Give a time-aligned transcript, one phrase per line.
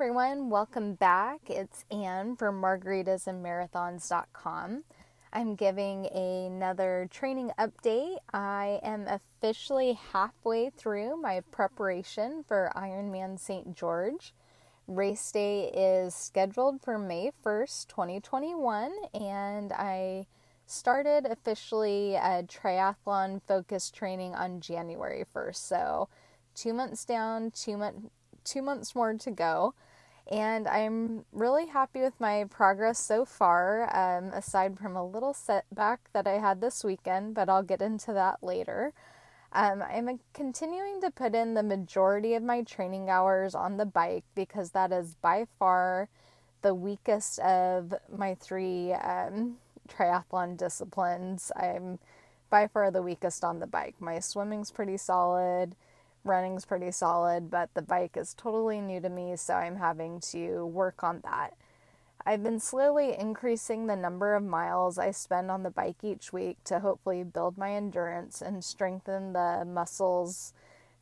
[0.00, 1.40] everyone, welcome back.
[1.48, 4.84] It's Anne from margaritasandmarathons.com.
[5.32, 8.18] I'm giving another training update.
[8.32, 13.74] I am officially halfway through my preparation for Ironman St.
[13.74, 14.32] George.
[14.86, 20.28] Race day is scheduled for May 1st, 2021, and I
[20.64, 25.56] started officially a triathlon focused training on January 1st.
[25.56, 26.08] So,
[26.54, 28.10] two months down, two, months
[28.48, 29.74] two months more to go.
[30.30, 36.00] And I'm really happy with my progress so far, um, aside from a little setback
[36.12, 38.92] that I had this weekend, but I'll get into that later.
[39.52, 44.24] Um, I'm continuing to put in the majority of my training hours on the bike
[44.34, 46.10] because that is by far
[46.60, 49.56] the weakest of my three um,
[49.88, 51.50] triathlon disciplines.
[51.56, 51.98] I'm
[52.50, 53.94] by far the weakest on the bike.
[54.00, 55.74] My swimming's pretty solid
[56.24, 60.66] running's pretty solid, but the bike is totally new to me, so I'm having to
[60.66, 61.54] work on that.
[62.26, 66.62] I've been slowly increasing the number of miles I spend on the bike each week
[66.64, 70.52] to hopefully build my endurance and strengthen the muscles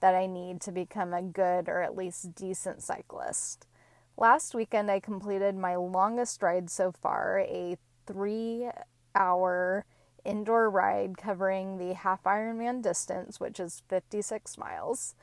[0.00, 3.66] that I need to become a good or at least decent cyclist.
[4.16, 8.68] Last weekend, I completed my longest ride so far, a three
[9.14, 9.84] hour
[10.26, 15.14] indoor ride covering the half Ironman distance, which is 56 miles.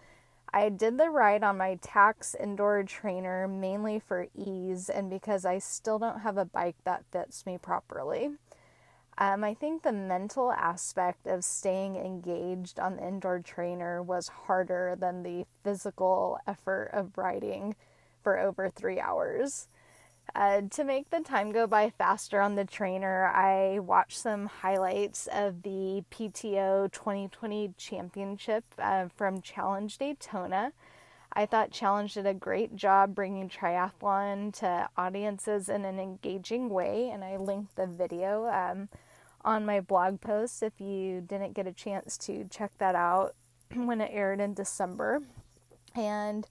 [0.54, 5.58] I did the ride on my Tacx indoor trainer mainly for ease and because I
[5.58, 8.32] still don't have a bike that fits me properly.
[9.18, 14.95] Um, I think the mental aspect of staying engaged on the indoor trainer was harder
[15.00, 17.76] than the physical effort of riding
[18.23, 19.67] for over three hours.
[20.36, 25.28] Uh, to make the time go by faster on the trainer, I watched some highlights
[25.32, 30.74] of the PTO 2020 championship uh, from Challenge Daytona.
[31.34, 37.10] I thought Challenge did a great job bringing triathlon to audiences in an engaging way,
[37.12, 38.89] and I linked the video um,
[39.44, 43.36] on my blog post if you didn't get a chance to check that out
[43.76, 45.22] when it aired in December.
[45.95, 46.48] And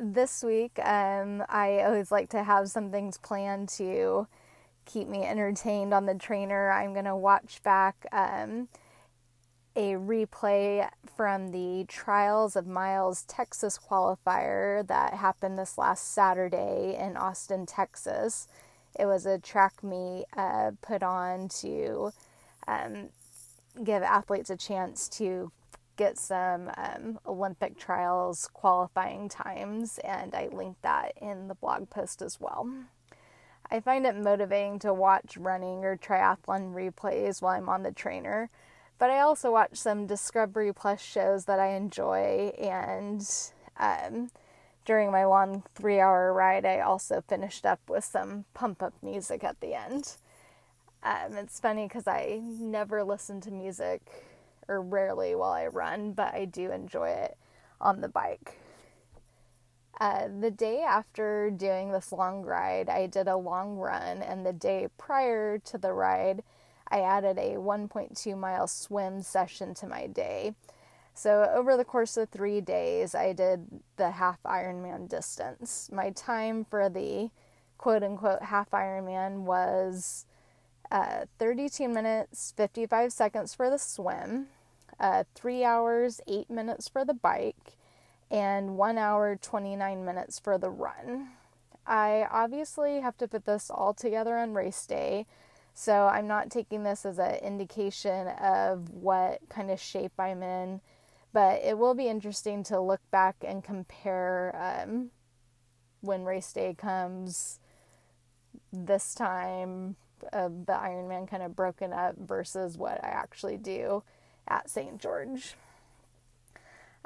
[0.00, 4.26] this week, um, I always like to have some things planned to
[4.84, 6.70] keep me entertained on the trainer.
[6.70, 8.68] I'm going to watch back um,
[9.76, 17.16] a replay from the Trials of Miles Texas qualifier that happened this last Saturday in
[17.16, 18.46] Austin, Texas.
[18.98, 22.12] It was a track meet uh, put on to
[22.68, 23.08] um,
[23.82, 25.50] give athletes a chance to
[25.96, 32.22] get some um, Olympic trials qualifying times, and I linked that in the blog post
[32.22, 32.68] as well.
[33.70, 38.50] I find it motivating to watch running or triathlon replays while I'm on the trainer,
[38.98, 43.26] but I also watch some Discovery Plus shows that I enjoy, and
[43.78, 44.30] um,
[44.84, 49.42] during my long three hour ride, I also finished up with some pump up music
[49.42, 50.16] at the end.
[51.02, 54.00] Um, it's funny because I never listen to music
[54.68, 57.36] or rarely while I run, but I do enjoy it
[57.80, 58.58] on the bike.
[60.00, 64.52] Uh, the day after doing this long ride, I did a long run, and the
[64.52, 66.42] day prior to the ride,
[66.88, 70.54] I added a 1.2 mile swim session to my day.
[71.14, 73.66] So, over the course of three days, I did
[73.96, 75.88] the half Ironman distance.
[75.92, 77.30] My time for the
[77.78, 80.26] quote unquote half Ironman was
[80.90, 84.48] uh, 32 minutes, 55 seconds for the swim,
[85.00, 87.76] uh, 3 hours, 8 minutes for the bike,
[88.30, 91.28] and 1 hour, 29 minutes for the run.
[91.86, 95.26] I obviously have to put this all together on race day,
[95.74, 100.80] so I'm not taking this as an indication of what kind of shape I'm in,
[101.32, 105.10] but it will be interesting to look back and compare um,
[106.00, 107.58] when race day comes
[108.72, 109.96] this time
[110.32, 114.02] of the Ironman kind of broken up versus what I actually do
[114.48, 115.00] at St.
[115.00, 115.54] George.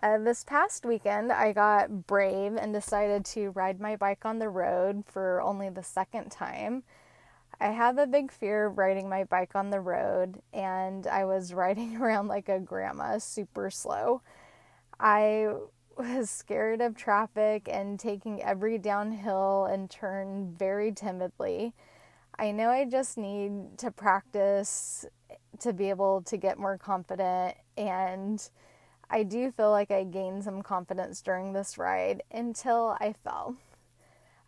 [0.01, 4.49] Uh, this past weekend, I got brave and decided to ride my bike on the
[4.49, 6.85] road for only the second time.
[7.61, 11.53] I have a big fear of riding my bike on the road, and I was
[11.65, 14.23] riding around like a grandma, super slow.
[15.01, 15.49] I
[15.97, 21.75] was scared of traffic and taking every downhill and turn very timidly.
[22.39, 25.05] I know I just need to practice
[25.61, 27.57] to be able to get more confident.
[27.77, 28.49] And
[29.11, 33.57] I do feel like I gained some confidence during this ride until I fell.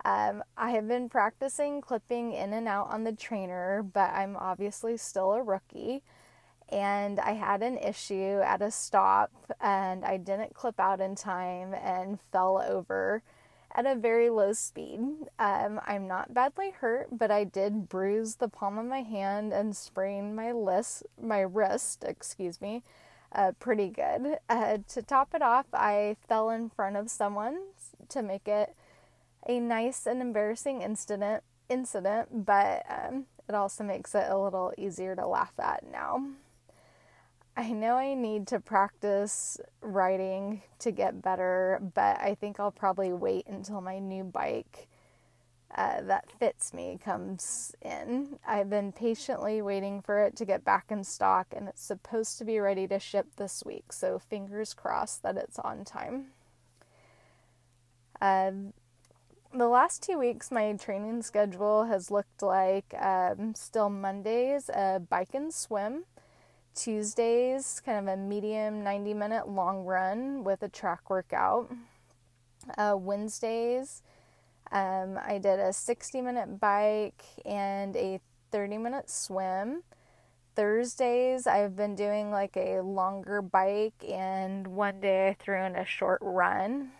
[0.04, 4.96] Um, I have been practicing clipping in and out on the trainer, but I'm obviously
[4.96, 6.02] still a rookie.
[6.70, 11.74] And I had an issue at a stop, and I didn't clip out in time
[11.74, 13.24] and fell over
[13.80, 15.00] at a very low speed.
[15.38, 19.74] Um, I'm not badly hurt, but I did bruise the palm of my hand and
[19.74, 22.82] sprain my list, my wrist, excuse me,
[23.32, 24.38] uh, pretty good.
[24.50, 27.58] Uh, to top it off, I fell in front of someone
[28.10, 28.74] to make it
[29.48, 31.42] a nice and embarrassing incident.
[31.70, 36.26] Incident, but um, it also makes it a little easier to laugh at now.
[37.60, 43.12] I know I need to practice riding to get better, but I think I'll probably
[43.12, 44.88] wait until my new bike
[45.76, 48.38] uh, that fits me comes in.
[48.46, 52.46] I've been patiently waiting for it to get back in stock, and it's supposed to
[52.46, 56.28] be ready to ship this week, so fingers crossed that it's on time.
[58.22, 58.52] Uh,
[59.52, 65.34] the last two weeks, my training schedule has looked like um, still Mondays, a bike
[65.34, 66.04] and swim
[66.74, 71.70] Tuesdays, kind of a medium 90 minute long run with a track workout.
[72.76, 74.02] Uh, Wednesdays,
[74.70, 78.20] um, I did a 60 minute bike and a
[78.52, 79.82] 30 minute swim.
[80.56, 85.84] Thursdays, I've been doing like a longer bike, and one day I threw in a
[85.84, 86.90] short run.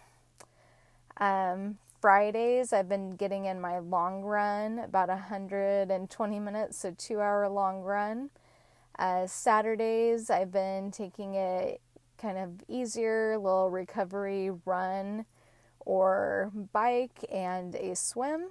[1.18, 7.46] Um, Fridays, I've been getting in my long run, about 120 minutes, so two hour
[7.48, 8.30] long run.
[9.00, 11.80] Uh, Saturdays, I've been taking it
[12.18, 15.24] kind of easier little recovery run
[15.86, 18.48] or bike and a swim.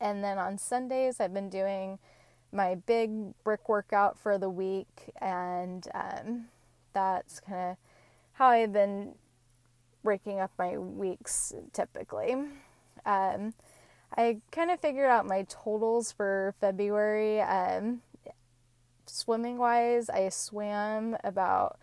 [0.00, 1.98] And then on Sundays, I've been doing
[2.52, 6.44] my big brick workout for the week, and um,
[6.92, 7.76] that's kind of
[8.34, 9.16] how I've been
[10.04, 12.34] breaking up my weeks typically.
[13.04, 13.54] Um,
[14.16, 17.40] I kind of figured out my totals for February.
[17.40, 18.02] Um,
[19.10, 21.80] swimming wise, I swam about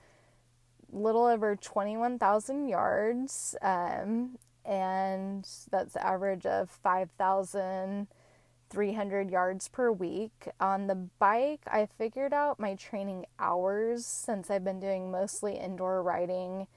[0.91, 10.49] little over 21,000 yards, um, and that's average of 5,300 yards per week.
[10.59, 16.03] On the bike, I figured out my training hours since I've been doing mostly indoor
[16.03, 16.67] riding.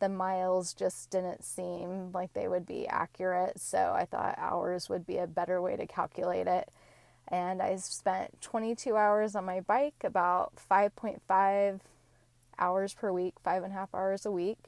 [0.00, 5.06] The miles just didn't seem like they would be accurate, so I thought hours would
[5.06, 6.68] be a better way to calculate it
[7.32, 11.80] and I spent 22 hours on my bike, about 5.5
[12.58, 14.58] hours per week, five and a half hours a week.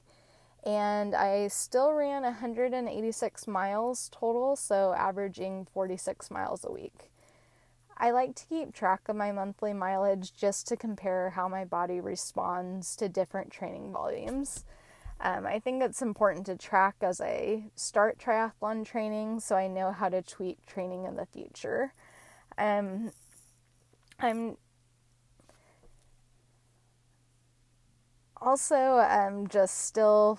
[0.65, 7.11] And I still ran 186 miles total, so averaging 46 miles a week.
[7.99, 12.01] I like to keep track of my monthly mileage just to compare how my body
[12.01, 14.65] responds to different training volumes.
[15.21, 19.93] Um, I think it's important to track as I start triathlon training so I know
[19.93, 21.93] how to tweak training in the future.
[22.59, 23.11] Um,
[24.19, 24.57] I'm
[28.41, 30.39] also um, just still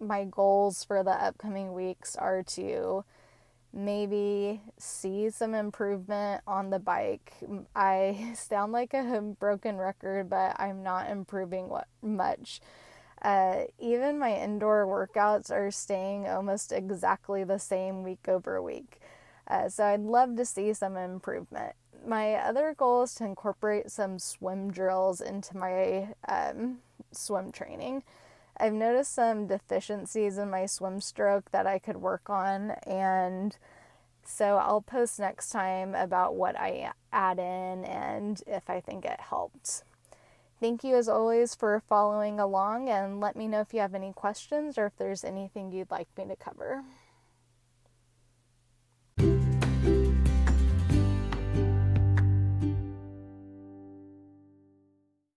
[0.00, 3.04] my goals for the upcoming weeks are to
[3.72, 7.34] maybe see some improvement on the bike.
[7.76, 12.60] I sound like a broken record, but I'm not improving what much.
[13.22, 19.00] Uh, even my indoor workouts are staying almost exactly the same week over week.
[19.50, 21.74] Uh, so I'd love to see some improvement.
[22.06, 26.78] My other goal is to incorporate some swim drills into my um,
[27.10, 28.04] swim training.
[28.56, 33.56] I've noticed some deficiencies in my swim stroke that I could work on, and
[34.22, 39.18] so I'll post next time about what I add in and if I think it
[39.18, 39.82] helped.
[40.60, 44.12] Thank you as always for following along, and let me know if you have any
[44.12, 46.84] questions or if there's anything you'd like me to cover.